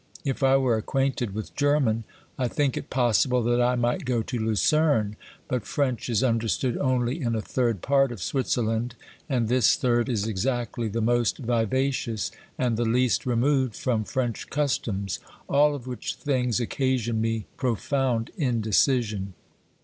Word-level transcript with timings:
If 0.25 0.41
I 0.41 0.57
were 0.57 0.77
acquainted 0.77 1.35
with 1.35 1.55
German, 1.55 2.05
I 2.35 2.47
think 2.47 2.75
it 2.75 2.89
possible 2.89 3.43
that 3.43 3.61
I 3.61 3.75
might 3.75 4.03
go 4.03 4.23
to 4.23 4.39
Lucerne, 4.39 5.15
but 5.47 5.63
French 5.67 6.09
is 6.09 6.23
understood 6.23 6.75
only 6.77 7.21
in 7.21 7.35
a 7.35 7.39
third 7.41 7.83
part 7.83 8.11
of 8.11 8.19
Switzerland, 8.19 8.95
and 9.29 9.47
this 9.47 9.75
third 9.75 10.09
is 10.09 10.25
exactly 10.25 10.87
the 10.87 11.01
most 11.01 11.37
vivacious 11.37 12.31
and 12.57 12.77
the 12.77 12.83
least 12.83 13.27
removed 13.27 13.75
from 13.75 14.03
French 14.03 14.49
customs, 14.49 15.19
all 15.47 15.75
of 15.75 15.85
which 15.85 16.15
things 16.15 16.59
occasion 16.59 17.21
me 17.21 17.45
pro 17.55 17.75
found 17.75 18.31
indecision. 18.39 19.35